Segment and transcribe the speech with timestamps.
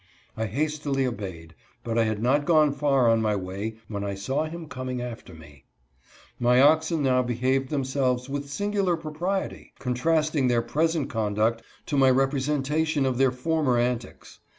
[0.35, 1.53] I hastily obeyed,
[1.83, 5.31] but I had not gone far on my way when I saw him coming after
[5.31, 5.65] me.
[6.39, 13.05] My oxen now behaved themselves with singular propriety, contrasting their present conduct to my representation
[13.05, 14.39] of their for mer antics.